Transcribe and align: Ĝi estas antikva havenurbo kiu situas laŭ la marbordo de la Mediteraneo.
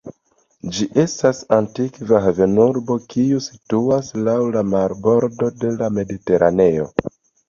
Ĝi 0.75 0.85
estas 1.01 1.41
antikva 1.57 2.21
havenurbo 2.27 2.95
kiu 3.13 3.41
situas 3.47 4.09
laŭ 4.29 4.35
la 4.55 4.63
marbordo 4.71 5.51
de 5.65 5.71
la 5.83 5.91
Mediteraneo. 5.99 6.89